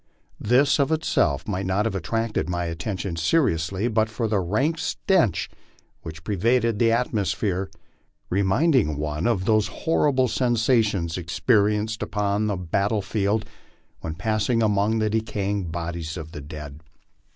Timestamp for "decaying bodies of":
15.11-16.31